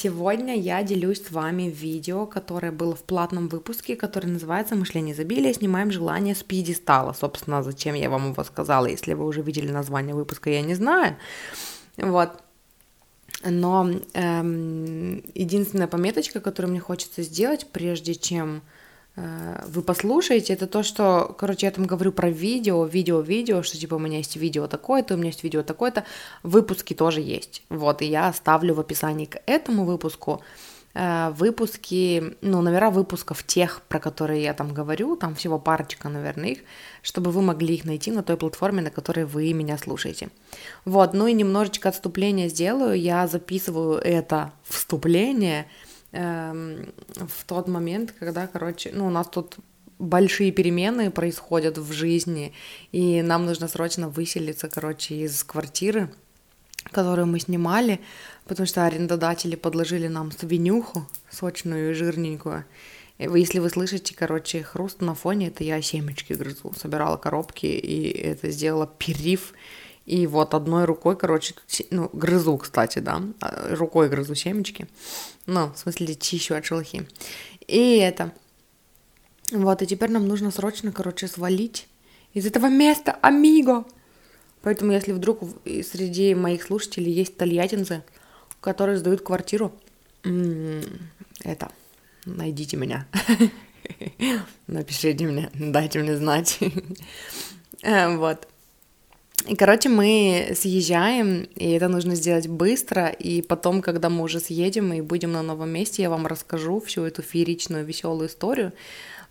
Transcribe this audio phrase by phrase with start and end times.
[0.00, 5.52] Сегодня я делюсь с вами видео, которое было в платном выпуске, который называется «Мышление изобилия.
[5.52, 7.12] Снимаем желание с пьедестала».
[7.14, 11.16] Собственно, зачем я вам его сказала, если вы уже видели название выпуска, я не знаю.
[11.96, 12.30] Вот.
[13.42, 18.62] Но эм, единственная пометочка, которую мне хочется сделать, прежде чем
[19.66, 23.94] вы послушаете, это то, что, короче, я там говорю про видео, видео, видео, что типа
[23.94, 26.04] у меня есть видео такое-то, у меня есть видео такое-то,
[26.42, 27.62] выпуски тоже есть.
[27.68, 30.42] Вот, и я оставлю в описании к этому выпуску
[30.94, 36.50] э, выпуски, ну, номера выпусков тех, про которые я там говорю, там всего парочка, наверное,
[36.50, 36.58] их,
[37.02, 40.28] чтобы вы могли их найти на той платформе, на которой вы меня слушаете.
[40.84, 45.66] Вот, ну и немножечко отступления сделаю, я записываю это вступление–
[46.12, 49.56] в тот момент, когда, короче, ну, у нас тут
[49.98, 52.52] большие перемены происходят в жизни,
[52.92, 56.10] и нам нужно срочно выселиться, короче, из квартиры,
[56.90, 58.00] которую мы снимали,
[58.46, 62.64] потому что арендодатели подложили нам свинюху сочную и жирненькую.
[63.18, 66.72] Если вы слышите, короче, хруст на фоне, это я семечки грызу.
[66.76, 69.54] Собирала коробки, и это сделала периф.
[70.08, 71.54] И вот одной рукой, короче,
[71.90, 74.88] ну, грызу, кстати, да, а, рукой грызу семечки.
[75.44, 77.06] Ну, в смысле, чищу от шелухи.
[77.66, 78.32] И это.
[79.52, 81.88] Вот, и теперь нам нужно срочно, короче, свалить
[82.32, 83.84] из этого места, амиго.
[84.62, 88.02] Поэтому, если вдруг среди моих слушателей есть тольяттинцы,
[88.62, 89.74] которые сдают квартиру,
[90.22, 91.70] это,
[92.24, 93.06] найдите меня.
[94.66, 96.58] Напишите мне, дайте мне знать.
[97.80, 98.48] Э, вот.
[99.46, 104.92] И, короче, мы съезжаем, и это нужно сделать быстро, и потом, когда мы уже съедем
[104.92, 108.72] и будем на новом месте, я вам расскажу всю эту фееричную, веселую историю.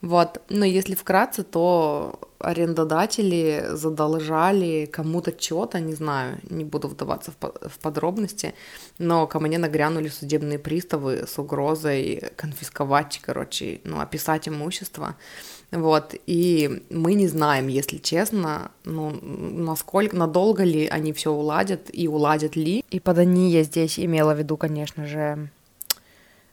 [0.02, 7.80] Вот, но если вкратце, то арендодатели задолжали кому-то что-то, не знаю, не буду вдаваться в
[7.80, 8.54] подробности,
[9.00, 15.16] но ко мне нагрянули судебные приставы с угрозой конфисковать, короче, ну, описать имущество.
[15.72, 22.08] Вот, и мы не знаем, если честно, ну, насколько, надолго ли они все уладят и
[22.08, 22.86] уладят ли.
[22.90, 25.50] И под они я здесь имела в виду, конечно же,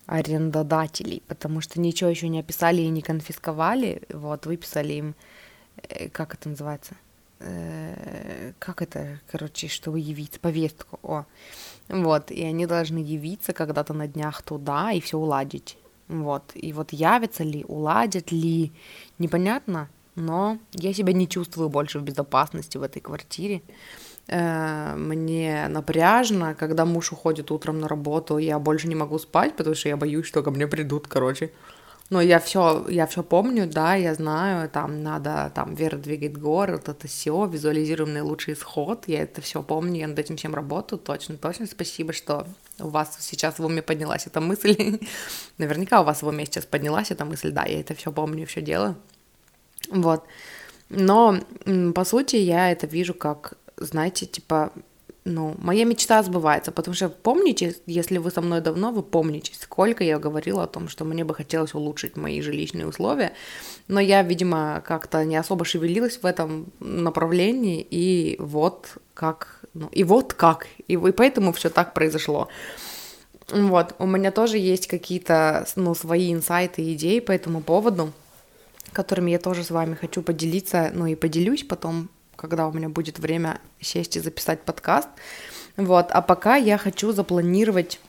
[0.06, 5.14] арендодателей, потому что ничего еще не описали и не конфисковали, вот, выписали им,
[5.88, 6.96] э, как это называется,
[7.38, 11.24] э, как это, короче, чтобы явиться, повестку, о,
[11.88, 15.78] вот, и они должны явиться когда-то на днях туда и все уладить.
[16.08, 16.52] Вот.
[16.54, 18.72] И вот явятся ли, уладят ли,
[19.18, 23.62] непонятно, но я себя не чувствую больше в безопасности в этой квартире.
[24.26, 29.74] Э, мне напряжно, когда муж уходит утром на работу, я больше не могу спать, потому
[29.74, 31.50] что я боюсь, что ко мне придут, короче.
[32.10, 36.88] Но я все, я все помню, да, я знаю, там надо, там, Вера двигает город,
[36.88, 41.38] это все, визуализируем наилучший исход, я это все помню, я над этим всем работаю, точно,
[41.38, 42.46] точно, спасибо, что
[42.78, 45.00] у вас сейчас в уме поднялась эта мысль,
[45.58, 48.62] наверняка у вас в уме сейчас поднялась эта мысль, да, я это все помню, все
[48.62, 48.96] делаю,
[49.90, 50.24] вот,
[50.88, 51.38] но,
[51.94, 54.72] по сути, я это вижу как, знаете, типа,
[55.24, 60.04] ну, моя мечта сбывается, потому что помните, если вы со мной давно, вы помните, сколько
[60.04, 63.32] я говорила о том, что мне бы хотелось улучшить мои жилищные условия,
[63.88, 70.04] но я, видимо, как-то не особо шевелилась в этом направлении, и вот как, ну, и
[70.04, 72.48] вот как, и, и поэтому все так произошло.
[73.48, 78.12] Вот, у меня тоже есть какие-то, ну, свои инсайты и идеи по этому поводу,
[78.92, 83.18] которыми я тоже с вами хочу поделиться, ну и поделюсь потом когда у меня будет
[83.18, 85.08] время сесть и записать подкаст.
[85.76, 88.00] Вот, а пока я хочу запланировать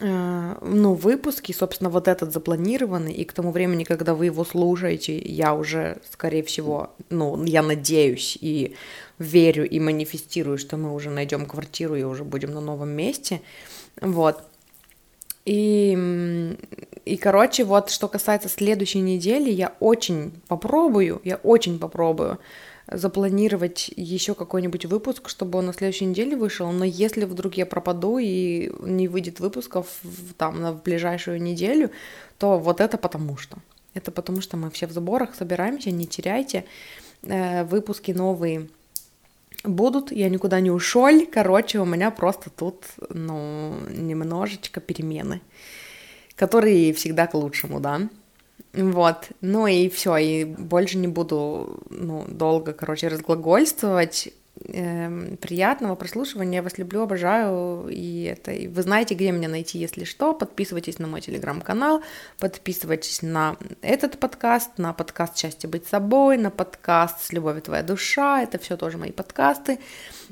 [0.00, 5.16] э, ну, выпуски, собственно, вот этот запланированный, и к тому времени, когда вы его слушаете,
[5.18, 8.74] я уже, скорее всего, ну, я надеюсь и
[9.18, 13.42] верю и манифестирую, что мы уже найдем квартиру и уже будем на новом месте,
[14.00, 14.42] вот.
[15.44, 15.96] И,
[17.04, 22.40] и, короче, вот что касается следующей недели, я очень попробую, я очень попробую
[22.90, 28.18] запланировать еще какой-нибудь выпуск, чтобы он на следующей неделе вышел, но если вдруг я пропаду
[28.18, 29.98] и не выйдет выпусков
[30.36, 31.90] там на ближайшую неделю,
[32.38, 33.58] то вот это потому что.
[33.94, 36.64] Это потому что мы все в заборах собираемся, не теряйте.
[37.22, 38.68] Э, выпуски новые
[39.64, 41.26] будут, я никуда не ушел.
[41.32, 45.40] Короче, у меня просто тут, ну, немножечко перемены,
[46.36, 48.08] которые всегда к лучшему, да.
[48.76, 54.32] Вот, ну и все, и больше не буду, ну, долго, короче, разглагольствовать.
[54.68, 59.78] Эм, приятного прослушивания, я вас люблю, обожаю, и это, и вы знаете, где меня найти,
[59.78, 62.02] если что, подписывайтесь на мой телеграм-канал,
[62.38, 68.42] подписывайтесь на этот подкаст, на подкаст «Счастье быть собой», на подкаст «С любовью твоя душа»,
[68.42, 69.78] это все тоже мои подкасты,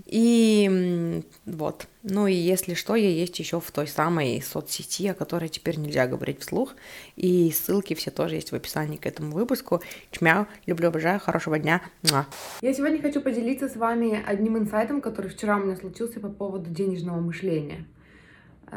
[0.06, 5.48] и вот, ну и если что, я есть еще в той самой соцсети, о которой
[5.48, 6.74] теперь нельзя говорить вслух.
[7.16, 9.80] И ссылки все тоже есть в описании к этому выпуску.
[10.10, 11.82] Чмяу, люблю, обожаю, хорошего дня.
[12.10, 12.26] Муа.
[12.60, 16.70] Я сегодня хочу поделиться с вами одним инсайтом, который вчера у меня случился по поводу
[16.70, 17.86] денежного мышления.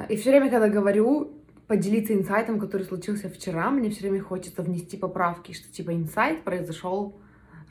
[0.10, 1.34] И все время, когда говорю
[1.68, 7.18] поделиться инсайтом, который случился вчера, мне все время хочется внести поправки, что типа инсайт произошел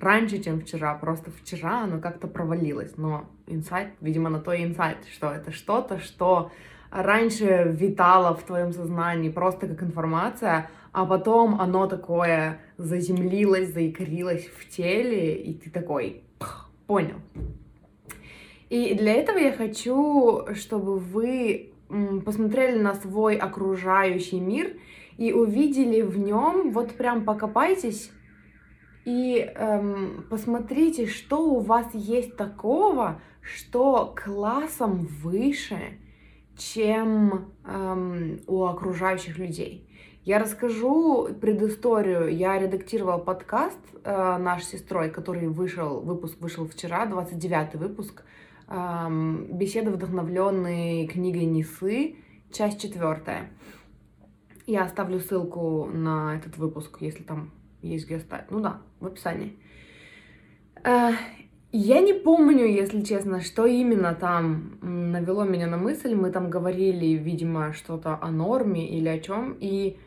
[0.00, 0.94] раньше, чем вчера.
[0.94, 2.96] Просто вчера оно как-то провалилось.
[2.96, 6.50] Но инсайт, видимо, на то и инсайт, что это что-то, что
[6.90, 14.68] раньше витало в твоем сознании просто как информация, а потом оно такое заземлилось, заикрилось в
[14.68, 16.22] теле, и ты такой,
[16.86, 17.16] понял.
[18.70, 21.72] И для этого я хочу, чтобы вы
[22.24, 24.72] посмотрели на свой окружающий мир
[25.18, 28.10] и увидели в нем, вот прям покопайтесь
[29.06, 36.00] и эм, посмотрите, что у вас есть такого, что классом выше,
[36.58, 39.88] чем эм, у окружающих людей.
[40.24, 42.36] Я расскажу предысторию.
[42.36, 48.24] Я редактировала подкаст э, наш сестрой, который вышел, выпуск вышел вчера, 29 выпуск.
[48.66, 52.16] Эм, беседы, вдохновленные книгой Несы,
[52.50, 53.50] часть четвертая.
[54.66, 57.52] Я оставлю ссылку на этот выпуск, если там
[57.86, 58.50] есть где оставить.
[58.50, 59.56] Ну да, в описании.
[60.84, 61.12] Э,
[61.72, 66.14] я не помню, если честно, что именно там навело меня на мысль.
[66.14, 69.56] Мы там говорили, видимо, что-то о норме или о чем.
[69.60, 69.98] И,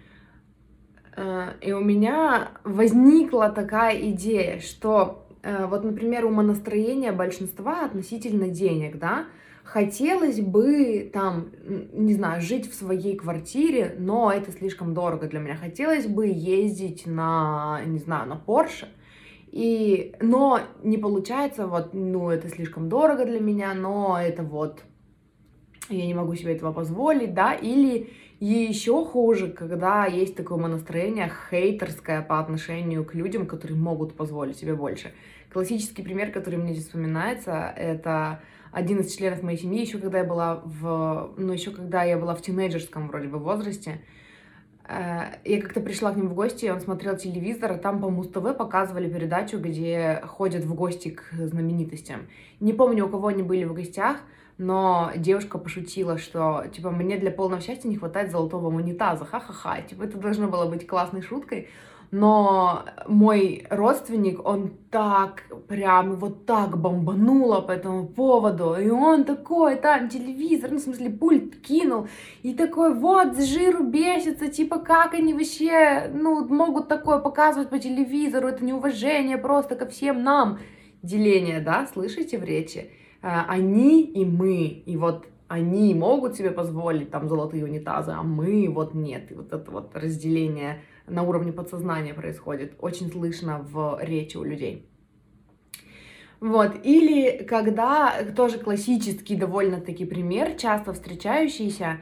[1.15, 8.97] э, и у меня возникла такая идея, что э, вот, например, умонастроение большинства относительно денег,
[8.97, 9.25] да,
[9.71, 11.51] Хотелось бы там,
[11.93, 15.55] не знаю, жить в своей квартире, но это слишком дорого для меня.
[15.55, 18.87] Хотелось бы ездить на, не знаю, на Porsche,
[19.51, 24.81] и, но не получается, вот, ну, это слишком дорого для меня, но это вот,
[25.87, 32.23] я не могу себе этого позволить, да, или еще хуже, когда есть такое настроение хейтерское
[32.23, 35.11] по отношению к людям, которые могут позволить себе больше.
[35.53, 40.23] Классический пример, который мне здесь вспоминается, это один из членов моей семьи, еще когда я
[40.23, 44.01] была в, ну, еще когда я была в тинейджерском вроде бы возрасте,
[44.87, 48.55] э, я как-то пришла к ним в гости, он смотрел телевизор, а там по Муз-ТВ
[48.57, 52.27] показывали передачу, где ходят в гости к знаменитостям.
[52.59, 54.17] Не помню, у кого они были в гостях,
[54.59, 60.03] но девушка пошутила, что, типа, мне для полного счастья не хватает золотого унитаза, ха-ха-ха, типа,
[60.03, 61.69] это должно было быть классной шуткой,
[62.11, 69.75] но мой родственник, он так, прям вот так бомбануло по этому поводу, и он такой,
[69.75, 72.07] там, телевизор, ну, в смысле, пульт кинул,
[72.41, 77.77] и такой, вот, с жиру бесится, типа, как они вообще, ну, могут такое показывать по
[77.77, 80.59] телевизору, это неуважение просто ко всем нам,
[81.03, 82.89] деление, да, слышите в речи?
[83.21, 88.69] А, они и мы, и вот они могут себе позволить там золотые унитазы, а мы
[88.69, 89.31] вот нет.
[89.31, 94.89] И вот это вот разделение на уровне подсознания происходит, очень слышно в речи у людей.
[96.39, 101.97] Вот, или когда, тоже классический довольно-таки пример, часто встречающийся,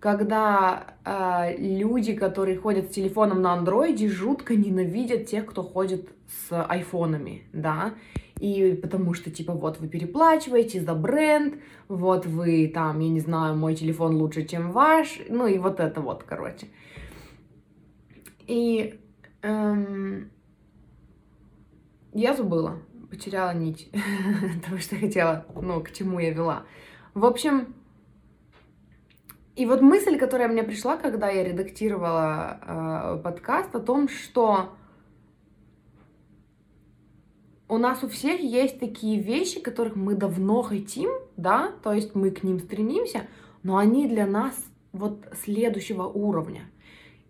[0.00, 6.64] когда э, люди, которые ходят с телефоном на андроиде, жутко ненавидят тех, кто ходит с
[6.66, 7.94] айфонами, да,
[8.40, 13.56] и потому что, типа, вот вы переплачиваете за бренд, вот вы там, я не знаю,
[13.56, 16.66] мой телефон лучше, чем ваш, ну и вот это вот, короче.
[18.46, 19.00] И
[19.42, 20.30] эм,
[22.12, 23.90] я забыла, потеряла нить
[24.66, 26.64] того, что хотела, ну, к чему я вела.
[27.14, 27.74] В общем,
[29.54, 34.70] и вот мысль, которая мне пришла, когда я редактировала э, подкаст, о том, что
[37.68, 42.30] у нас у всех есть такие вещи, которых мы давно хотим, да, то есть мы
[42.30, 43.26] к ним стремимся,
[43.62, 44.54] но они для нас
[44.92, 46.70] вот следующего уровня.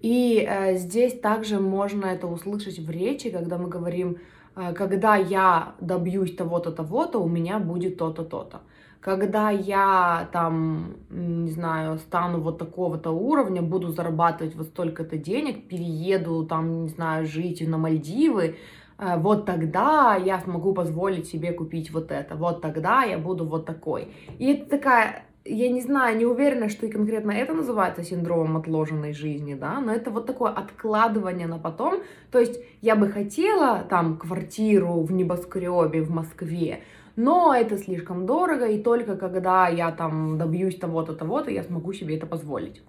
[0.03, 4.19] И э, здесь также можно это услышать в речи, когда мы говорим,
[4.57, 8.63] э, когда я добьюсь того-то, того-то, у меня будет то-то, то-то.
[9.01, 16.45] Когда я там, не знаю, стану вот такого-то уровня, буду зарабатывать вот столько-то денег, перееду
[16.47, 18.57] там, не знаю, жить на Мальдивы,
[18.99, 23.67] э, вот тогда я смогу позволить себе купить вот это, вот тогда я буду вот
[23.67, 24.09] такой.
[24.41, 29.13] И это такая я не знаю, не уверена, что и конкретно это называется синдромом отложенной
[29.13, 32.03] жизни, да, но это вот такое откладывание на потом.
[32.31, 36.83] То есть я бы хотела там квартиру в небоскребе в Москве,
[37.17, 42.17] но это слишком дорого, и только когда я там добьюсь того-то, того-то, я смогу себе
[42.17, 42.83] это позволить.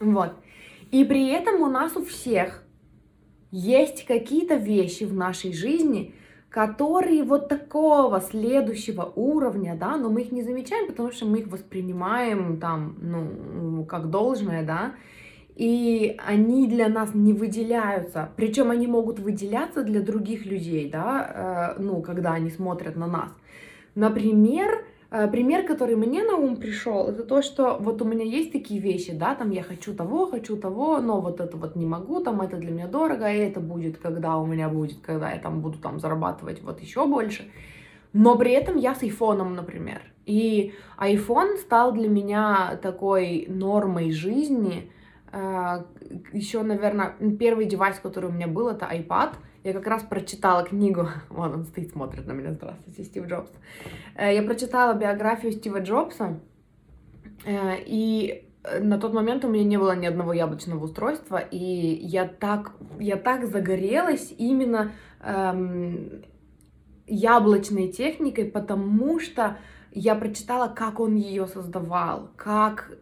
[0.00, 0.32] Вот.
[0.90, 2.62] И при этом у нас у всех
[3.50, 6.14] есть какие-то вещи в нашей жизни,
[6.50, 11.48] которые вот такого следующего уровня, да, но мы их не замечаем, потому что мы их
[11.48, 14.94] воспринимаем там, ну, как должное, да,
[15.56, 21.82] и они для нас не выделяются, причем они могут выделяться для других людей, да, э,
[21.82, 23.30] ну, когда они смотрят на нас.
[23.94, 28.78] Например, пример, который мне на ум пришел, это то, что вот у меня есть такие
[28.78, 32.42] вещи, да, там я хочу того, хочу того, но вот это вот не могу, там
[32.42, 35.78] это для меня дорого, и это будет, когда у меня будет, когда я там буду
[35.78, 37.50] там зарабатывать вот еще больше.
[38.12, 40.02] Но при этом я с айфоном, например.
[40.26, 44.90] И iPhone стал для меня такой нормой жизни.
[45.32, 45.84] Э,
[46.32, 49.34] еще, наверное, первый девайс, который у меня был, это iPad—
[49.64, 53.50] я как раз прочитала книгу, вон он стоит, смотрит на меня, здравствуйте, Стив Джобс.
[54.16, 56.40] Э, я прочитала биографию Стива Джобса,
[57.44, 58.44] э, и
[58.80, 63.16] на тот момент у меня не было ни одного яблочного устройства, и я так, я
[63.16, 66.24] так загорелась именно эм,
[67.06, 69.58] яблочной техникой, потому что
[69.92, 72.92] я прочитала, как он ее создавал, как,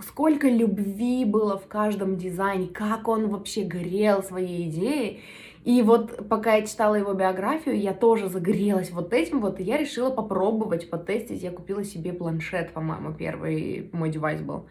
[0.00, 5.20] сколько любви было в каждом дизайне, как он вообще горел своей идеей.
[5.64, 9.76] И вот пока я читала его биографию, я тоже загорелась вот этим вот, и я
[9.76, 11.42] решила попробовать, потестить.
[11.42, 14.66] Я купила себе планшет, по-моему, первый мой девайс был.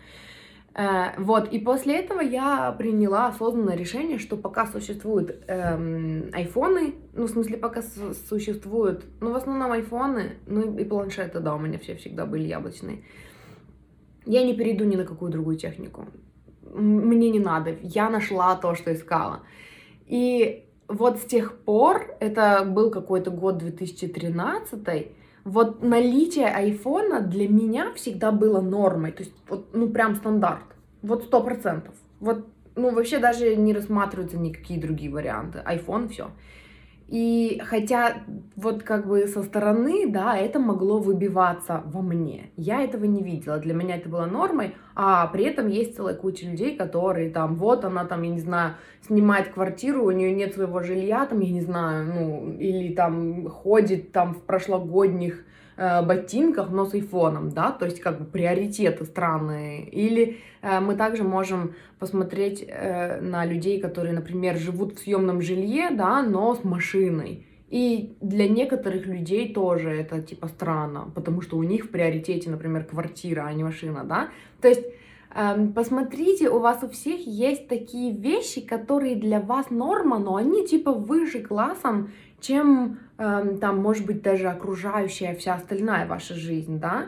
[0.73, 7.25] Э, вот, и после этого я приняла осознанное решение, что пока существуют эм, айфоны, ну,
[7.25, 7.81] в смысле, пока
[8.29, 13.03] существуют, ну, в основном айфоны, ну, и планшеты, да, у меня все всегда были яблочные,
[14.25, 16.07] я не перейду ни на какую другую технику.
[16.73, 19.41] Мне не надо, я нашла то, что искала.
[20.05, 25.07] И вот с тех пор, это был какой-то год 2013,
[25.43, 30.65] вот наличие айфона для меня всегда было нормой, то есть вот, ну прям стандарт,
[31.01, 31.95] вот сто процентов.
[32.19, 32.45] Вот,
[32.75, 36.31] ну вообще даже не рассматриваются никакие другие варианты, iPhone все.
[37.11, 38.23] И хотя
[38.55, 42.51] вот как бы со стороны, да, это могло выбиваться во мне.
[42.55, 46.45] Я этого не видела, для меня это было нормой, а при этом есть целая куча
[46.45, 48.75] людей, которые там, вот она там, я не знаю,
[49.05, 54.13] снимает квартиру, у нее нет своего жилья, там, я не знаю, ну, или там ходит
[54.13, 55.43] там в прошлогодних
[55.77, 59.89] ботинках, но с айфоном, да, то есть как бы приоритеты странные.
[59.89, 65.89] Или э, мы также можем посмотреть э, на людей, которые, например, живут в съемном жилье,
[65.91, 67.45] да, но с машиной.
[67.71, 72.83] И для некоторых людей тоже это типа странно, потому что у них в приоритете, например,
[72.83, 74.27] квартира, а не машина, да.
[74.59, 74.83] То есть
[75.33, 80.67] эм, посмотрите, у вас у всех есть такие вещи, которые для вас норма, но они
[80.67, 82.11] типа выше классом,
[82.41, 87.07] чем э, там, может быть, даже окружающая вся остальная ваша жизнь, да.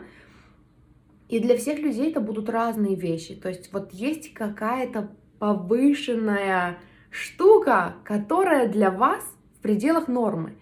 [1.28, 3.34] И для всех людей это будут разные вещи.
[3.34, 6.78] То есть вот есть какая-то повышенная
[7.10, 9.22] штука, которая для вас
[9.58, 10.54] в пределах нормы.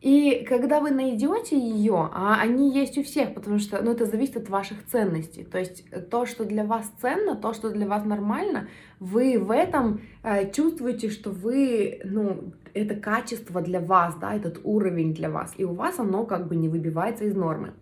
[0.00, 4.36] И когда вы найдете ее, а они есть у всех, потому что ну, это зависит
[4.36, 5.42] от ваших ценностей.
[5.42, 8.68] То есть то, что для вас ценно, то, что для вас нормально,
[9.00, 15.14] вы в этом э, чувствуете, что вы, ну, это качество для вас, да, этот уровень
[15.14, 17.72] для вас, и у вас оно как бы не выбивается из нормы.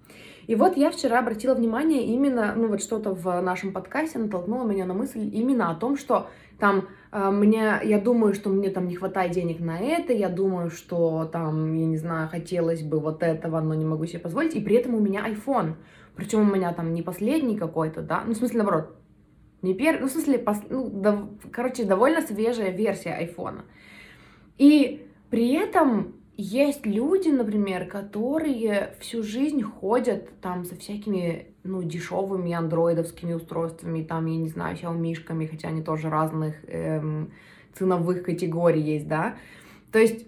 [0.46, 4.84] И вот я вчера обратила внимание именно, ну вот что-то в нашем подкасте натолкнуло меня
[4.84, 8.96] на мысль именно о том, что там э, мне, я думаю, что мне там не
[8.96, 13.60] хватает денег на это, я думаю, что там, я не знаю, хотелось бы вот этого,
[13.60, 15.74] но не могу себе позволить, и при этом у меня iPhone,
[16.16, 18.96] причем у меня там не последний какой-то, да, ну в смысле наоборот,
[19.62, 23.64] не первый, ну в смысле, пос, ну, да, короче, довольно свежая версия айфона.
[24.58, 32.52] И при этом есть люди, например, которые всю жизнь ходят там со всякими, ну, дешевыми
[32.52, 37.32] андроидовскими устройствами, там, я не знаю, xiaomi хотя они тоже разных эм,
[37.74, 39.36] ценовых категорий есть, да.
[39.92, 40.26] То есть,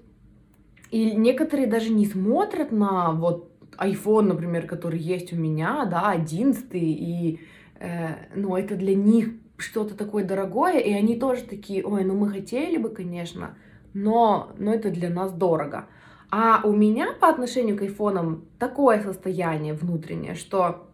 [0.90, 6.66] и некоторые даже не смотрят на вот iPhone, например, который есть у меня, да, 11
[6.72, 7.40] и,
[7.80, 12.28] э, ну, это для них что-то такое дорогое, и они тоже такие, ой, ну мы
[12.28, 13.56] хотели бы, конечно,
[13.94, 15.86] но, но это для нас дорого.
[16.30, 20.88] А у меня по отношению к айфонам такое состояние внутреннее, что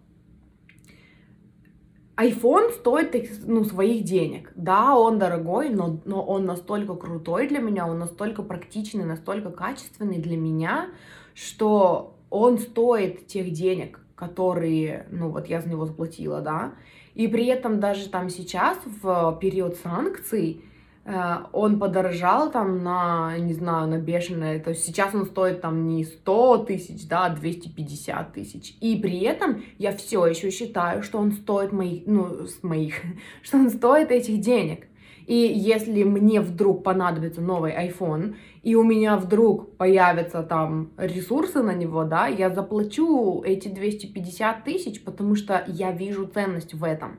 [2.16, 3.14] iPhone стоит
[3.46, 4.52] ну, своих денег.
[4.54, 10.18] Да, он дорогой, но, но он настолько крутой для меня, он настолько практичный, настолько качественный
[10.18, 10.90] для меня,
[11.34, 16.74] что он стоит тех денег, которые, ну вот я за него заплатила, да,
[17.14, 20.64] и при этом даже там сейчас, в период санкций,
[21.04, 26.04] он подорожал там на, не знаю, на бешеное, то есть сейчас он стоит там не
[26.04, 31.32] 100 тысяч, да, а 250 тысяч, и при этом я все еще считаю, что он
[31.32, 32.94] стоит моих, ну, с моих,
[33.42, 34.86] что он стоит этих денег,
[35.26, 41.74] и если мне вдруг понадобится новый iPhone, и у меня вдруг появятся там ресурсы на
[41.74, 47.18] него, да, я заплачу эти 250 тысяч, потому что я вижу ценность в этом.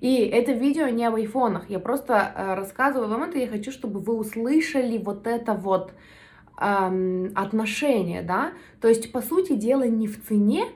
[0.00, 4.00] И это видео не об айфонах, я просто э, рассказываю вам это, я хочу, чтобы
[4.00, 5.92] вы услышали вот это вот
[6.60, 10.66] эм, отношение, да, то есть, по сути дела, не в цене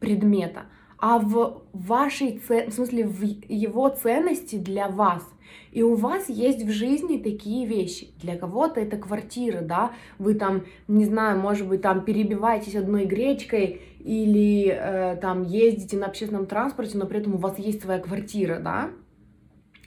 [0.00, 0.64] предмета,
[0.98, 5.22] а в вашей, в смысле, в его ценности для вас.
[5.70, 8.08] И у вас есть в жизни такие вещи.
[8.22, 13.82] Для кого-то это квартира, да, вы там, не знаю, может быть, там перебиваетесь одной гречкой
[14.04, 18.60] или э, там ездите на общественном транспорте, но при этом у вас есть своя квартира,
[18.60, 18.90] да.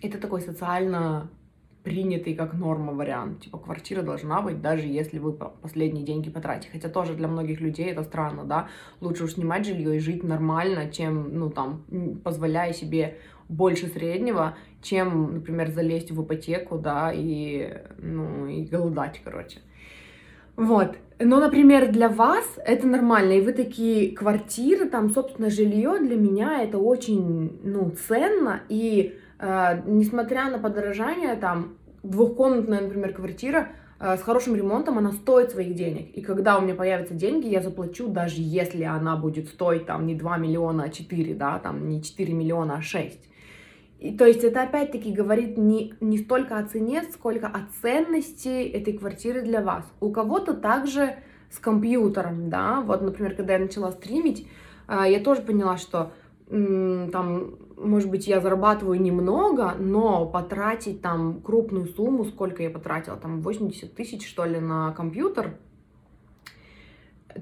[0.01, 1.29] Это такой социально
[1.83, 3.41] принятый как норма вариант.
[3.41, 6.69] Типа квартира должна быть, даже если вы последние деньги потратите.
[6.71, 8.67] Хотя тоже для многих людей это странно, да.
[9.01, 11.85] Лучше уж снимать жилье и жить нормально, чем, ну там,
[12.23, 19.59] позволяя себе больше среднего, чем, например, залезть в ипотеку, да, и, ну, и голодать, короче.
[20.55, 20.97] Вот.
[21.19, 26.61] Но, например, для вас это нормально, и вы такие квартиры, там, собственно, жилье для меня
[26.61, 33.69] это очень, ну, ценно, и э, несмотря на подорожание, там, двухкомнатная, например, квартира
[33.99, 36.15] э, с хорошим ремонтом, она стоит своих денег.
[36.15, 40.13] И когда у меня появятся деньги, я заплачу, даже если она будет стоить там не
[40.13, 43.19] 2 миллиона, а 4, да, там не 4 миллиона, а 6.
[43.99, 48.93] И, то есть это опять-таки говорит не, не столько о цене, сколько о ценности этой
[48.93, 49.85] квартиры для вас.
[49.99, 51.15] У кого-то также
[51.49, 54.47] с компьютером, да, вот, например, когда я начала стримить,
[54.87, 56.11] э, я тоже поняла, что
[56.49, 63.41] там, может быть, я зарабатываю немного, но потратить там крупную сумму, сколько я потратила, там
[63.41, 65.57] 80 тысяч, что ли, на компьютер,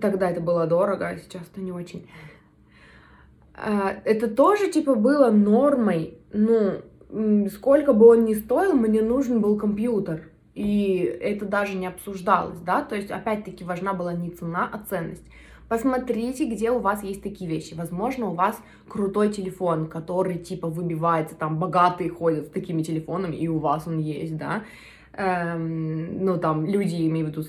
[0.01, 2.07] тогда это было дорого, а сейчас это не очень.
[3.57, 6.81] А, это тоже, типа, было нормой, ну,
[7.49, 12.81] сколько бы он ни стоил, мне нужен был компьютер, и это даже не обсуждалось, да,
[12.81, 15.25] то есть, опять-таки, важна была не цена, а ценность.
[15.67, 17.73] Посмотрите, где у вас есть такие вещи.
[17.73, 23.47] Возможно, у вас крутой телефон, который типа выбивается, там богатые ходят с такими телефонами, и
[23.47, 24.63] у вас он есть, да.
[25.13, 27.41] Эм, ну, там, люди, имею в виду,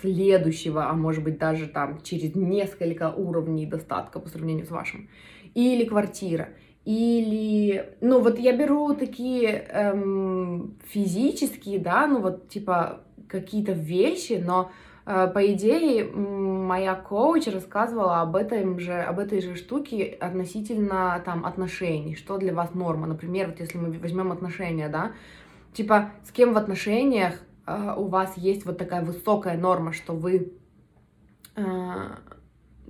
[0.00, 5.08] следующего, а может быть даже там через несколько уровней достатка по сравнению с вашим.
[5.54, 6.50] Или квартира.
[6.84, 14.70] Или, ну вот я беру такие эм, физические, да, ну вот типа какие-то вещи, но
[15.06, 21.46] Э, по идее, моя коуч рассказывала об, этом же, об этой же штуке относительно там
[21.46, 23.06] отношений, что для вас норма.
[23.06, 25.12] Например, вот если мы возьмем отношения, да,
[25.72, 30.52] типа с кем в отношениях у вас есть вот такая высокая норма, что вы
[31.56, 31.62] э,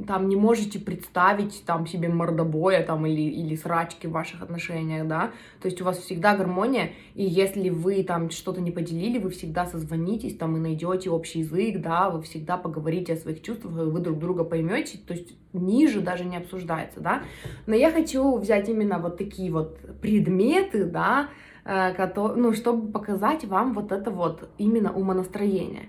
[0.07, 5.33] там не можете представить там себе мордобоя там или, или срачки в ваших отношениях, да,
[5.61, 9.67] то есть у вас всегда гармония, и если вы там что-то не поделили, вы всегда
[9.67, 14.01] созвонитесь там и найдете общий язык, да, вы всегда поговорите о своих чувствах, и вы
[14.01, 17.23] друг друга поймете, то есть ниже даже не обсуждается, да,
[17.67, 21.31] но я хочу взять именно вот такие вот предметы, да,
[21.66, 25.88] ну, чтобы показать вам вот это вот именно умонастроение.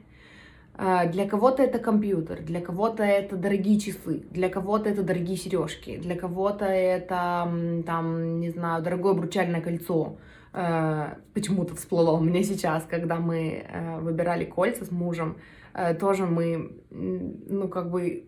[0.80, 5.98] А, для кого-то это компьютер, для кого-то это дорогие часы, для кого-то это дорогие сережки,
[5.98, 7.52] для кого-то это,
[7.86, 10.18] там, не знаю, дорогое обручальное кольцо.
[10.54, 15.38] А, почему-то всплыло у меня сейчас, когда мы э, выбирали кольца с мужем,
[15.74, 18.26] э, тоже мы, ну, как бы,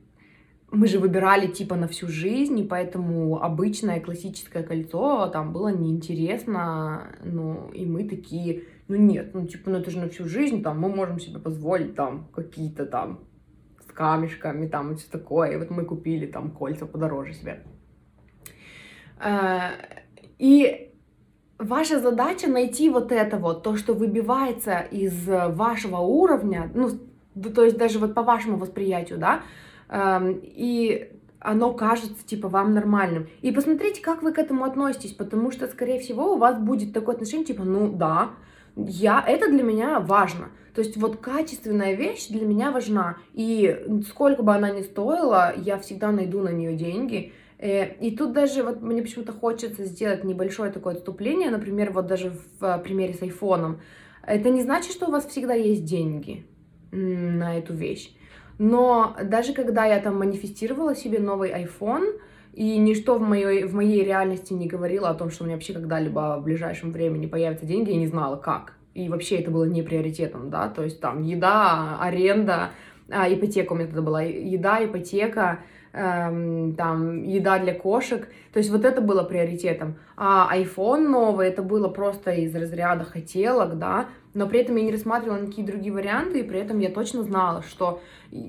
[0.72, 7.18] мы же выбирали типа на всю жизнь, и поэтому обычное классическое кольцо там было неинтересно,
[7.24, 10.80] ну, и мы такие ну нет, ну типа, ну это же на всю жизнь, там,
[10.80, 13.20] мы можем себе позволить там какие-то там
[13.88, 15.52] с камешками, там, и все такое.
[15.52, 17.64] И вот мы купили там кольца подороже себе.
[19.20, 19.74] А,
[20.40, 20.92] и
[21.60, 26.90] ваша задача найти вот это вот, то, что выбивается из вашего уровня, ну,
[27.54, 29.44] то есть даже вот по вашему восприятию, да,
[29.92, 33.28] и оно кажется, типа, вам нормальным.
[33.42, 37.16] И посмотрите, как вы к этому относитесь, потому что, скорее всего, у вас будет такое
[37.16, 38.32] отношение, типа, ну, да,
[38.76, 40.50] я, это для меня важно.
[40.74, 43.18] То есть вот качественная вещь для меня важна.
[43.34, 43.76] И
[44.08, 47.34] сколько бы она ни стоила, я всегда найду на нее деньги.
[47.58, 52.34] Э, и тут даже вот мне почему-то хочется сделать небольшое такое отступление, например, вот даже
[52.60, 53.82] в примере с айфоном.
[54.26, 56.46] Это не значит, что у вас всегда есть деньги
[56.92, 58.16] на эту вещь.
[58.60, 62.20] Но даже когда я там манифестировала себе новый iPhone,
[62.54, 65.74] И ничто в моей, в моей реальности не говорило о том, что у меня вообще
[65.74, 68.74] когда-либо в ближайшем времени появятся деньги, я не знала как.
[68.96, 72.72] И вообще это было не приоритетом, да, то есть там еда, аренда,
[73.10, 75.60] а, ипотека у меня тогда была, еда, ипотека,
[75.94, 79.96] эм, там, еда для кошек, то есть вот это было приоритетом.
[80.18, 84.08] А iPhone новый, это было просто из разряда хотелок, да,
[84.40, 87.62] но при этом я не рассматривала никакие другие варианты, и при этом я точно знала,
[87.62, 88.02] что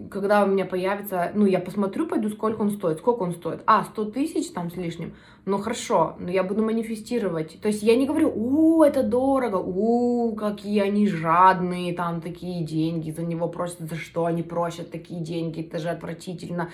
[0.08, 3.82] когда у меня появится, ну, я посмотрю, пойду, сколько он стоит, сколько он стоит, а,
[3.82, 8.06] 100 тысяч там с лишним, ну, хорошо, но я буду манифестировать, то есть я не
[8.06, 13.96] говорю, у, это дорого, у, какие они жадные, там, такие деньги, за него просят, за
[13.96, 16.70] что они просят такие деньги, это же отвратительно,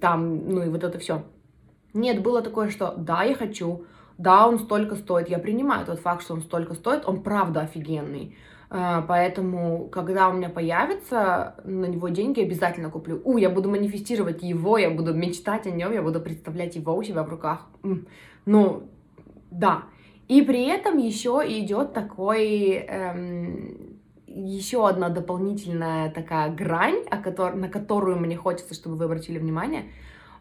[0.00, 1.22] там, ну, и вот это все.
[1.94, 3.84] Нет, было такое, что да, я хочу,
[4.20, 8.36] да, он столько стоит, я принимаю тот факт, что он столько стоит, он правда офигенный.
[8.68, 13.22] А, поэтому, когда у меня появится на него деньги, обязательно куплю.
[13.24, 17.02] У, я буду манифестировать его, я буду мечтать о нем, я буду представлять его у
[17.02, 17.66] себя в руках.
[18.44, 18.82] Ну,
[19.50, 19.84] да.
[20.28, 27.68] И при этом еще идет такой, эм, еще одна дополнительная такая грань, о которой, на
[27.68, 29.84] которую мне хочется, чтобы вы обратили внимание–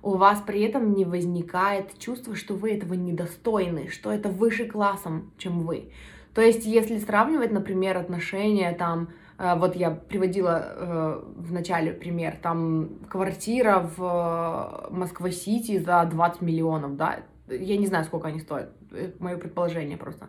[0.02, 5.32] у вас при этом не возникает чувство, что вы этого недостойны, что это выше классом,
[5.38, 5.92] чем вы.
[6.34, 12.38] То есть, если сравнивать, например, отношения там, э, вот я приводила э, в начале пример,
[12.42, 18.72] там квартира в э, Москва-Сити за 20 миллионов, да, я не знаю, сколько они стоят,
[19.20, 20.28] мое предположение просто,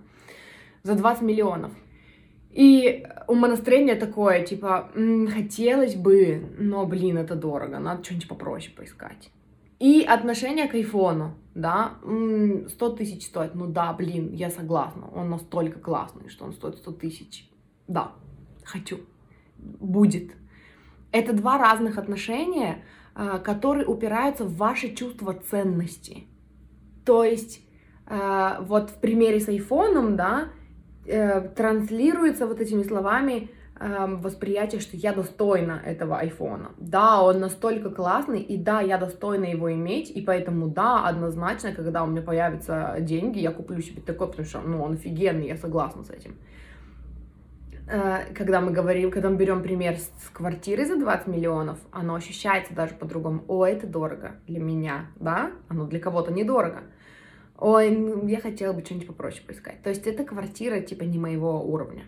[0.82, 1.72] за 20 миллионов.
[2.50, 4.90] И умонастроение такое, типа,
[5.32, 9.30] хотелось бы, но, блин, это дорого, надо что-нибудь попроще поискать.
[9.80, 15.80] И отношение к айфону, да, 100 тысяч стоит, ну да, блин, я согласна, он настолько
[15.80, 17.50] классный, что он стоит 100 тысяч.
[17.88, 18.12] Да,
[18.62, 19.00] хочу,
[19.56, 20.32] будет.
[21.12, 26.24] Это два разных отношения, а, которые упираются в ваше чувство ценности.
[27.06, 27.62] То есть,
[28.06, 30.50] а, вот в примере с айфоном, да,
[31.06, 33.48] э, транслируется вот этими словами
[33.80, 36.72] восприятие, что я достойна этого айфона.
[36.76, 42.04] Да, он настолько классный, и да, я достойна его иметь, и поэтому да, однозначно, когда
[42.04, 46.04] у меня появятся деньги, я куплю себе такой, потому что, ну, он офигенный, я согласна
[46.04, 46.36] с этим.
[47.90, 52.72] Э, когда мы говорим, когда мы берем пример с квартирой за 20 миллионов, оно ощущается
[52.72, 53.44] даже по-другому.
[53.48, 55.50] О, это дорого для меня, да?
[55.68, 56.82] Оно для кого-то недорого.
[57.58, 59.82] Ой, я хотела бы что-нибудь попроще поискать.
[59.82, 62.04] То есть это квартира типа не моего уровня.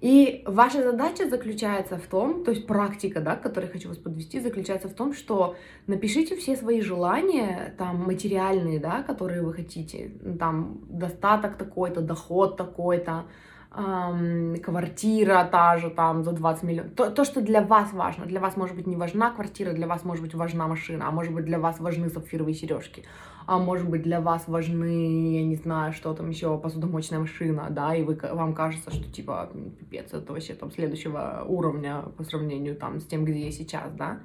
[0.00, 4.40] И ваша задача заключается в том, то есть практика, да, к которой хочу вас подвести,
[4.40, 10.80] заключается в том, что напишите все свои желания, там, материальные, да, которые вы хотите, там,
[10.88, 13.26] достаток такой-то, доход такой-то,
[13.70, 16.92] квартира та же там за 20 миллионов.
[16.94, 18.26] То, то, что для вас важно.
[18.26, 21.32] Для вас может быть не важна квартира, для вас может быть важна машина, а может
[21.32, 23.04] быть для вас важны сапфировые сережки,
[23.46, 27.94] а может быть для вас важны, я не знаю, что там еще, посудомоечная машина, да,
[27.94, 32.98] и вы, вам кажется, что типа, пипец, это вообще там следующего уровня по сравнению там
[32.98, 34.18] с тем, где я сейчас, да.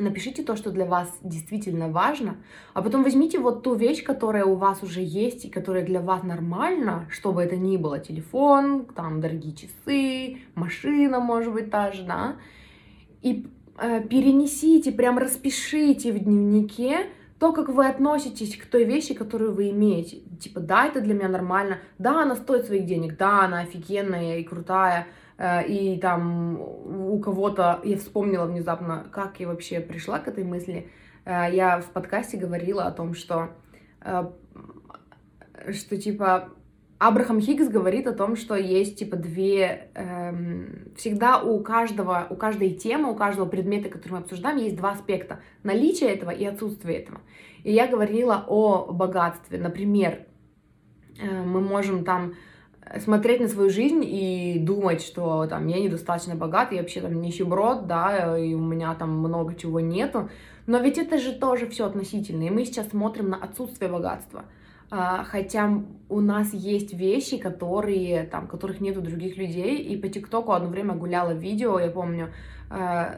[0.00, 2.36] Напишите то, что для вас действительно важно,
[2.74, 6.22] а потом возьмите вот ту вещь, которая у вас уже есть и которая для вас
[6.22, 12.04] нормальна, что бы это ни было, телефон, там дорогие часы, машина, может быть, та же,
[12.04, 12.36] да,
[13.22, 13.46] и
[13.78, 17.06] э, перенесите, прям распишите в дневнике
[17.38, 20.18] то, как вы относитесь к той вещи, которую вы имеете.
[20.38, 24.44] Типа, да, это для меня нормально, да, она стоит своих денег, да, она офигенная и
[24.44, 25.06] крутая,
[25.66, 30.90] и там у кого-то, я вспомнила внезапно, как я вообще пришла к этой мысли,
[31.24, 33.50] э, я в подкасте говорила о том, что,
[34.02, 34.30] э,
[35.72, 36.50] что типа
[37.00, 42.74] Абрахам Хиггс говорит о том, что есть типа две, эм, всегда у каждого, у каждой
[42.74, 47.22] темы, у каждого предмета, который мы обсуждаем, есть два аспекта: наличие этого и отсутствие этого.
[47.64, 50.26] И я говорила о богатстве, например,
[51.18, 52.34] э, мы можем там
[52.98, 57.86] смотреть на свою жизнь и думать, что там я недостаточно богат, я вообще там нищеброд,
[57.86, 60.28] да, и у меня там много чего нету.
[60.66, 64.44] Но ведь это же тоже все относительно, и мы сейчас смотрим на отсутствие богатства.
[64.90, 70.08] А, хотя у нас есть вещи, которые, там, которых нет у других людей, и по
[70.08, 72.30] ТикТоку одно время гуляла видео, я помню,
[72.70, 73.14] а,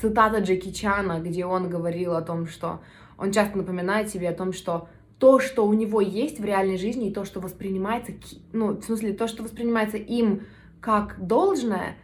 [0.00, 2.80] цитата Джеки Чана, где он говорил о том, что
[3.18, 4.88] он часто напоминает себе о том, что
[5.22, 8.10] то, что у него есть в реальной жизни, и то, что воспринимается,
[8.52, 10.40] ну, в смысле, то, что воспринимается им
[10.80, 11.96] как должное,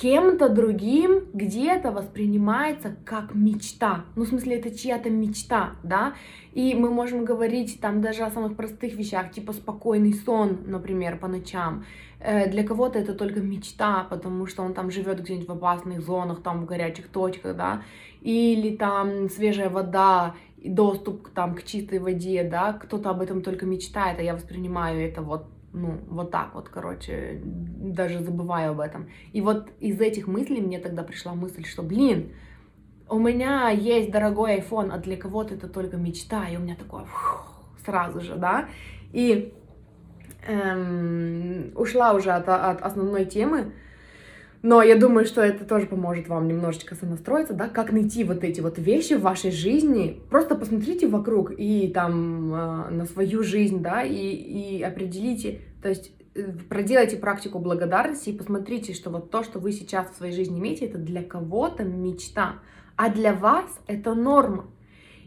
[0.00, 4.04] кем-то другим где-то воспринимается как мечта.
[4.14, 6.14] Ну, в смысле, это чья-то мечта, да?
[6.52, 11.26] И мы можем говорить там даже о самых простых вещах, типа спокойный сон, например, по
[11.26, 11.84] ночам.
[12.20, 16.40] Э, для кого-то это только мечта, потому что он там живет где-нибудь в опасных зонах,
[16.40, 17.82] там в горячих точках, да,
[18.20, 24.18] или там свежая вода, доступ там к чистой воде, да, кто-то об этом только мечтает,
[24.18, 29.08] а я воспринимаю это вот ну, вот так вот, короче, даже забываю об этом.
[29.32, 32.32] И вот из этих мыслей мне тогда пришла мысль, что, блин,
[33.08, 37.04] у меня есть дорогой iPhone, а для кого-то это только мечта, и у меня такое
[37.84, 38.68] сразу же, да,
[39.12, 39.54] и
[40.46, 43.72] эм, ушла уже от, от основной темы,
[44.62, 48.60] но я думаю, что это тоже поможет вам немножечко сонастроиться, да, как найти вот эти
[48.60, 50.20] вот вещи в вашей жизни.
[50.28, 56.12] Просто посмотрите вокруг и там э, на свою жизнь, да, и, и определите, то есть
[56.34, 60.58] э, проделайте практику благодарности и посмотрите, что вот то, что вы сейчас в своей жизни
[60.58, 62.56] имеете, это для кого-то мечта,
[62.96, 64.66] а для вас это норма.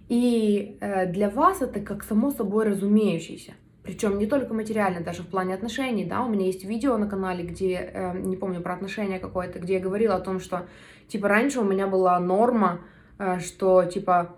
[0.09, 3.53] И э, для вас это как само собой разумеющееся.
[3.83, 7.43] Причем не только материально, даже в плане отношений, да, у меня есть видео на канале,
[7.43, 10.67] где, э, не помню, про отношения какое-то, где я говорила о том, что,
[11.09, 12.79] типа, раньше у меня была норма,
[13.19, 14.35] э, что, типа,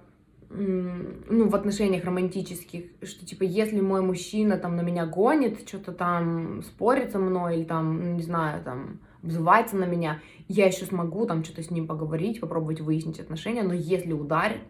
[0.49, 6.63] ну, в отношениях романтических, что, типа, если мой мужчина, там, на меня гонит, что-то там
[6.63, 11.43] спорит со мной, или там, не знаю, там, обзывается на меня, я еще смогу там
[11.43, 14.61] что-то с ним поговорить, попробовать выяснить отношения, но если ударит,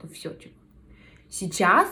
[0.00, 0.54] то все, типа.
[1.28, 1.88] Сейчас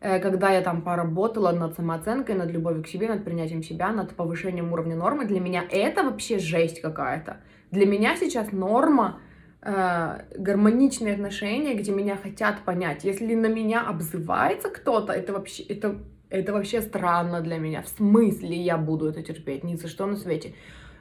[0.00, 4.72] когда я там поработала над самооценкой, над любовью к себе, над принятием себя, над повышением
[4.72, 7.38] уровня нормы, для меня это вообще жесть какая-то.
[7.70, 9.20] Для меня сейчас норма
[9.62, 13.04] э, гармоничные отношения, где меня хотят понять.
[13.04, 15.96] Если на меня обзывается кто-то, это вообще, это,
[16.30, 17.82] это вообще странно для меня.
[17.82, 19.64] В смысле я буду это терпеть?
[19.64, 20.54] Ни за что на свете.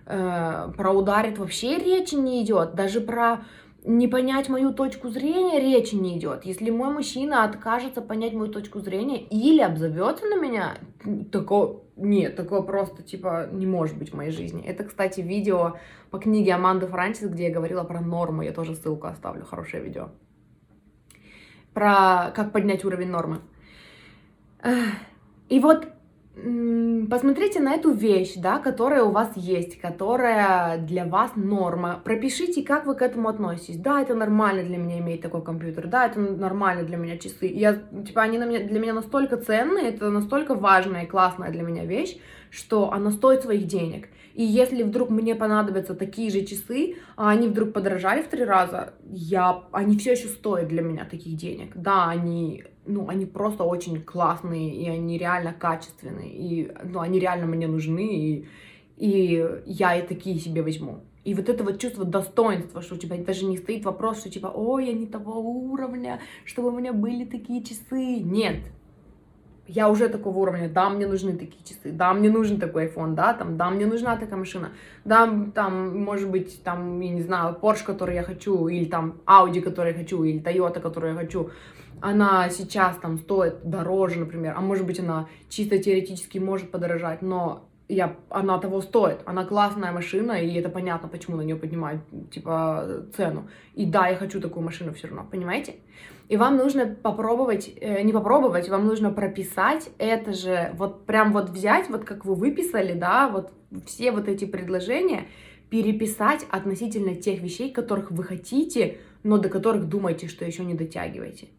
[0.08, 2.76] Э, про ударит вообще речи не идет.
[2.76, 3.44] Даже про
[3.86, 6.44] не понять мою точку зрения речи не идет.
[6.46, 10.78] Если мой мужчина откажется понять мою точку зрения или обзовется на меня,
[11.32, 14.64] такого нет, такого просто типа не может быть в моей жизни.
[14.66, 15.76] Это, кстати, видео
[16.10, 18.42] по книге Аманды Франсис, где я говорила про норму.
[18.42, 20.10] Я тоже ссылку оставлю, хорошее видео.
[21.74, 23.42] Про как поднять уровень нормы.
[25.48, 25.88] И вот
[26.36, 32.02] посмотрите на эту вещь, да, которая у вас есть, которая для вас норма.
[32.04, 33.78] Пропишите, как вы к этому относитесь.
[33.78, 35.88] Да, это нормально для меня иметь такой компьютер.
[35.88, 37.48] Да, это нормально для меня часы.
[37.48, 41.64] Я, типа, они на меня, для меня настолько ценные, это настолько важная и классная для
[41.64, 42.18] меня вещь,
[42.50, 44.10] что она стоит своих денег.
[44.34, 48.94] И если вдруг мне понадобятся такие же часы, а они вдруг подорожали в три раза,
[49.10, 51.72] я, они все еще стоят для меня таких денег.
[51.76, 57.46] Да, они ну, они просто очень классные, и они реально качественные, и, ну, они реально
[57.46, 58.48] мне нужны, и,
[58.98, 61.00] и я и такие себе возьму.
[61.24, 64.48] И вот это вот чувство достоинства, что у тебя даже не стоит вопрос, что типа,
[64.48, 68.20] ой, я не того уровня, чтобы у меня были такие часы.
[68.20, 68.58] Нет,
[69.68, 73.34] я уже такого уровня, да, мне нужны такие часы, да, мне нужен такой iPhone, да,
[73.34, 74.72] там, да, мне нужна такая машина,
[75.04, 79.62] да, там, может быть, там, я не знаю, Porsche, который я хочу, или там Audi,
[79.62, 81.50] который я хочу, или Toyota, которую я хочу,
[82.02, 87.68] она сейчас там стоит дороже, например, а может быть она чисто теоретически может подорожать, но
[87.88, 93.06] я, она того стоит, она классная машина, и это понятно, почему на нее поднимают, типа,
[93.16, 93.48] цену.
[93.76, 95.76] И да, я хочу такую машину все равно, понимаете?
[96.28, 101.50] И вам нужно попробовать, э, не попробовать, вам нужно прописать это же, вот прям вот
[101.50, 103.52] взять, вот как вы выписали, да, вот
[103.86, 105.28] все вот эти предложения,
[105.70, 111.50] переписать относительно тех вещей, которых вы хотите, но до которых думаете, что еще не дотягиваете.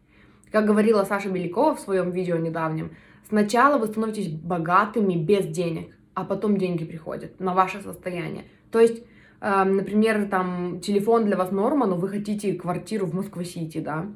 [0.51, 2.91] Как говорила Саша Белякова в своем видео недавнем,
[3.27, 8.45] сначала вы становитесь богатыми без денег, а потом деньги приходят на ваше состояние.
[8.71, 9.03] То есть,
[9.41, 14.07] э, например, там телефон для вас норма, но вы хотите квартиру в Москва-Сити, да,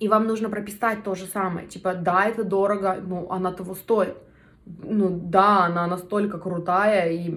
[0.00, 1.68] и вам нужно прописать то же самое.
[1.68, 4.16] Типа, да, это дорого, но она того стоит.
[4.64, 7.34] Ну, да, она настолько крутая, и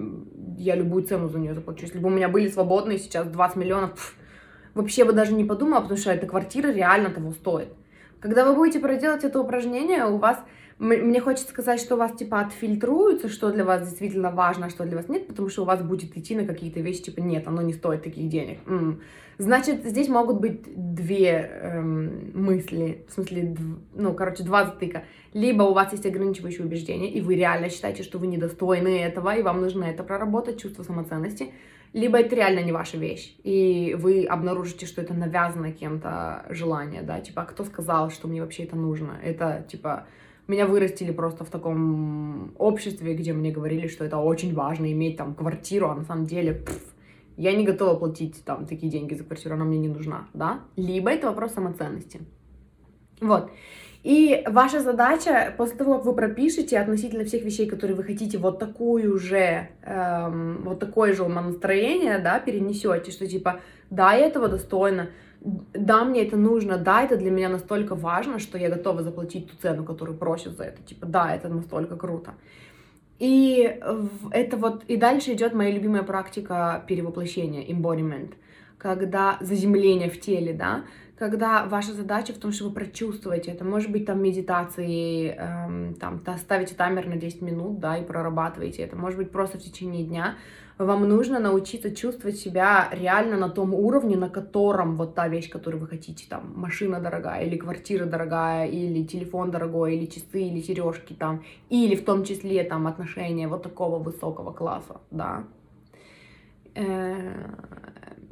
[0.56, 1.82] я любую цену за нее заплачу.
[1.82, 4.16] Если бы у меня были свободные сейчас 20 миллионов, пф,
[4.72, 7.68] вообще бы даже не подумала, потому что эта квартира реально того стоит.
[8.24, 10.38] Когда вы будете проделать это упражнение, у вас,
[10.78, 14.86] мне хочется сказать, что у вас типа отфильтруется, что для вас действительно важно, а что
[14.86, 17.60] для вас нет, потому что у вас будет идти на какие-то вещи, типа нет, оно
[17.60, 18.60] не стоит таких денег.
[18.66, 19.02] М-м.
[19.36, 23.56] Значит, здесь могут быть две эм, мысли, в смысле,
[23.94, 25.04] ну, короче, два затыка.
[25.34, 29.42] Либо у вас есть ограничивающие убеждения, и вы реально считаете, что вы недостойны этого, и
[29.42, 31.52] вам нужно это проработать, чувство самоценности,
[31.94, 37.20] либо это реально не ваша вещь, и вы обнаружите, что это навязано кем-то желание, да,
[37.20, 39.16] типа, а кто сказал, что мне вообще это нужно?
[39.22, 40.06] Это, типа,
[40.48, 45.34] меня вырастили просто в таком обществе, где мне говорили, что это очень важно иметь там
[45.34, 46.82] квартиру, а на самом деле, пф,
[47.36, 50.64] я не готова платить там такие деньги за квартиру, она мне не нужна, да?
[50.74, 52.22] Либо это вопрос самоценности.
[53.20, 53.52] Вот.
[54.04, 58.58] И ваша задача, после того, как вы пропишете относительно всех вещей, которые вы хотите, вот
[58.58, 65.08] такую же, эм, вот такое же умонастроение, да, перенесете, что типа, да, я этого достойна,
[65.40, 69.56] да, мне это нужно, да, это для меня настолько важно, что я готова заплатить ту
[69.56, 70.82] цену, которую просят за это.
[70.82, 72.34] Типа, да, это настолько круто.
[73.18, 73.80] И
[74.32, 78.34] это вот, и дальше идет моя любимая практика перевоплощения, embodiment,
[78.76, 80.84] когда заземление в теле, да,
[81.16, 83.64] когда ваша задача в том, чтобы прочувствовать это.
[83.64, 88.96] Может быть, там медитации, эм, там, ставите таймер на 10 минут, да, и прорабатываете это.
[88.96, 90.34] Может быть, просто в течение дня
[90.76, 95.80] вам нужно научиться чувствовать себя реально на том уровне, на котором вот та вещь, которую
[95.80, 101.12] вы хотите, там, машина дорогая, или квартира дорогая, или телефон дорогой, или часы, или сережки
[101.12, 105.44] там, или в том числе там отношения вот такого высокого класса, да.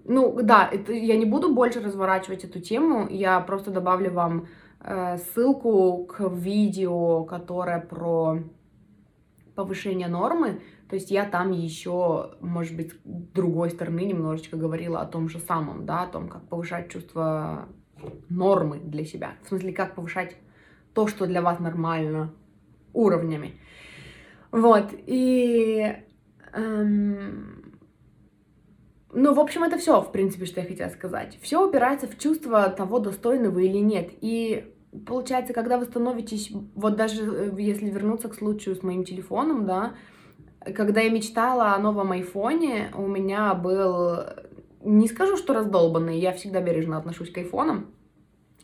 [0.04, 4.48] Ну, да, это, я не буду больше разворачивать эту тему, я просто добавлю вам
[4.80, 8.38] э, ссылку к видео, которое про
[9.54, 15.28] повышение нормы, то есть я там еще, может быть, другой стороны немножечко говорила о том
[15.28, 17.68] же самом, да, о том, как повышать чувство
[18.28, 19.34] нормы для себя.
[19.44, 20.36] В смысле, как повышать
[20.94, 22.34] то, что для вас нормально,
[22.92, 23.60] уровнями.
[24.50, 25.96] Вот, и...
[26.52, 27.61] Эм...
[29.12, 31.38] Ну, в общем, это все, в принципе, что я хотела сказать.
[31.42, 34.10] Все упирается в чувство того, достойны вы или нет.
[34.22, 34.74] И
[35.06, 39.94] получается, когда вы становитесь, вот даже э, если вернуться к случаю с моим телефоном, да,
[40.74, 44.24] когда я мечтала о новом айфоне, у меня был,
[44.82, 47.88] не скажу, что раздолбанный, я всегда бережно отношусь к айфонам,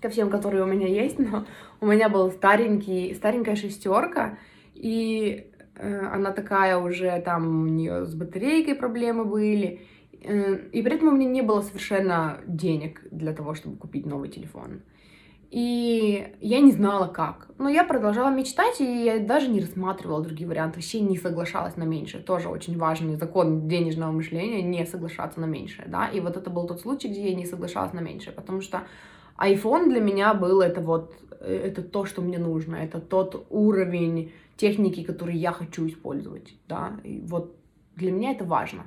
[0.00, 1.44] ко всем, которые у меня есть, но
[1.80, 4.38] у меня был старенький, старенькая шестерка,
[4.74, 9.82] и э, она такая уже, там у нее с батарейкой проблемы были,
[10.20, 14.82] и при этом у меня не было совершенно денег для того, чтобы купить новый телефон.
[15.50, 17.48] И я не знала как.
[17.56, 21.84] Но я продолжала мечтать, и я даже не рассматривала другие варианты, вообще не соглашалась на
[21.84, 22.22] меньшее.
[22.22, 26.08] Тоже очень важный закон денежного мышления, не соглашаться на меньшее, да.
[26.08, 28.82] И вот это был тот случай, где я не соглашалась на меньшее, потому что
[29.38, 34.32] iPhone для меня был это вот, э, это то, что мне нужно, это тот уровень
[34.56, 37.00] техники, который я хочу использовать, да.
[37.04, 37.56] И вот
[37.96, 38.84] для меня это важно.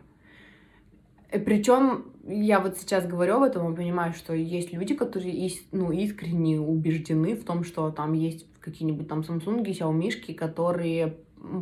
[1.32, 5.92] Э, Причем я вот сейчас говорю об этом и понимаю, что есть люди, которые ну,
[5.92, 11.18] искренне убеждены в том, что там есть какие-нибудь там Samsung, Xiaomi, которые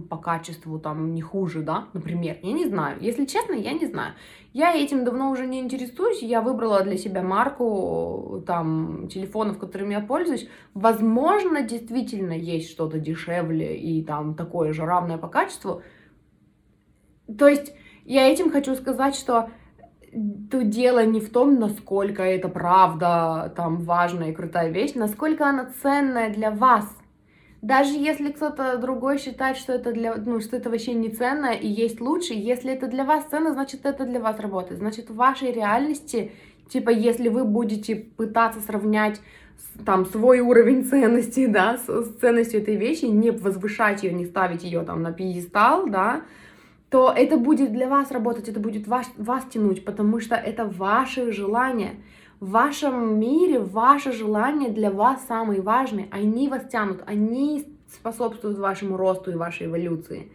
[0.09, 2.37] по качеству там не хуже, да, например.
[2.41, 2.97] Я не знаю.
[2.99, 4.13] Если честно, я не знаю.
[4.51, 6.21] Я этим давно уже не интересуюсь.
[6.21, 10.49] Я выбрала для себя марку там телефонов, которыми я пользуюсь.
[10.73, 15.81] Возможно, действительно есть что-то дешевле и там такое же равное по качеству.
[17.37, 17.73] То есть
[18.09, 19.49] я этим хочу сказать, что
[20.49, 25.69] тут дело не в том, насколько это правда, там, важная и крутая вещь, насколько она
[25.83, 26.85] ценная для вас.
[27.61, 31.67] Даже если кто-то другой считает, что это для, ну, что это вообще не ценно и
[31.67, 34.79] есть лучше, если это для вас ценно, значит это для вас работает.
[34.79, 36.31] Значит в вашей реальности,
[36.67, 39.21] типа, если вы будете пытаться сравнять
[39.85, 44.63] там свой уровень ценности, да, с, с ценностью этой вещи, не возвышать ее, не ставить
[44.63, 46.23] ее там на пьедестал, да,
[46.89, 51.31] то это будет для вас работать, это будет вас, вас тянуть, потому что это ваши
[51.31, 51.95] желания.
[52.39, 56.07] В вашем мире ваши желания для вас самые важные.
[56.09, 60.31] Они вас тянут, они способствуют вашему росту и вашей эволюции.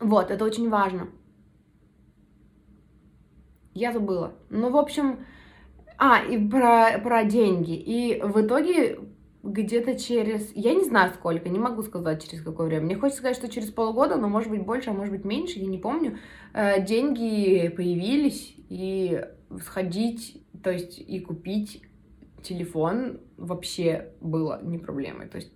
[0.00, 1.08] Вот, это очень важно.
[3.74, 4.34] Я забыла.
[4.50, 5.24] Ну, в общем,
[5.98, 7.74] а, и про, про деньги.
[7.74, 8.98] И в итоге
[9.46, 12.84] где-то через, я не знаю сколько, не могу сказать через какое время.
[12.84, 15.66] Мне хочется сказать, что через полгода, но может быть больше, а может быть меньше, я
[15.66, 16.18] не помню,
[16.52, 19.24] э, деньги появились, и
[19.62, 21.82] сходить, то есть и купить
[22.42, 25.28] телефон вообще было не проблемой.
[25.28, 25.52] То есть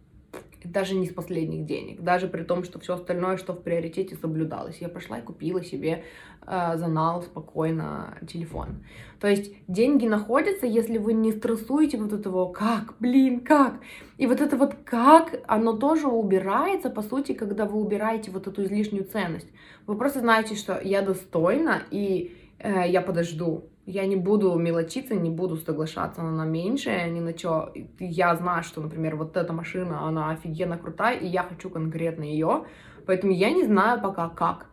[0.64, 4.78] даже не с последних денег, даже при том, что все остальное, что в приоритете соблюдалось.
[4.80, 6.04] Я пошла и купила себе
[6.46, 8.84] э, за спокойно телефон.
[9.20, 13.80] То есть деньги находятся, если вы не стрессуете вот этого «как?», «блин, как?».
[14.18, 18.64] И вот это вот «как?», оно тоже убирается, по сути, когда вы убираете вот эту
[18.64, 19.48] излишнюю ценность.
[19.86, 25.30] Вы просто знаете, что я достойна, и э, я подожду, я не буду мелочиться, не
[25.30, 27.72] буду соглашаться на меньшее, ни на что.
[27.98, 32.64] Я знаю, что, например, вот эта машина, она офигенно крутая, и я хочу конкретно ее,
[33.06, 34.66] поэтому я не знаю пока как,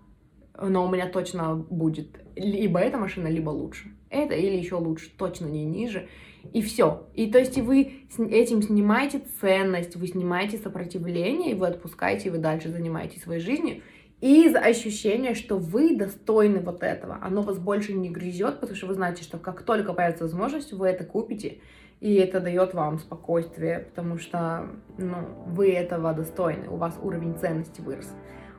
[0.62, 3.92] но у меня точно будет либо эта машина, либо лучше.
[4.10, 6.08] Это или еще лучше, точно не ниже.
[6.54, 7.08] И все.
[7.14, 12.38] И то есть вы этим снимаете ценность, вы снимаете сопротивление, и вы отпускаете, и вы
[12.38, 13.82] дальше занимаетесь своей жизнью
[14.22, 17.20] из ощущения, что вы достойны вот этого.
[17.22, 20.88] Оно вас больше не грызет, потому что вы знаете, что как только появится возможность, вы
[20.88, 21.60] это купите,
[22.00, 27.82] и это дает вам спокойствие, потому что ну, вы этого достойны, у вас уровень ценности
[27.82, 28.12] вырос.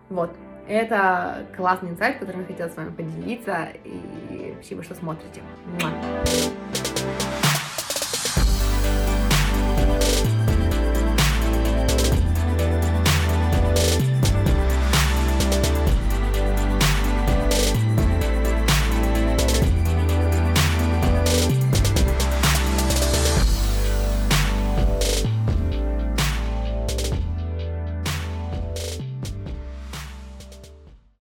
[0.09, 0.31] Вот.
[0.69, 5.41] Это классный инсайт, которым я хотела с вами поделиться, и спасибо, что смотрите.
[5.81, 6.88] Муа.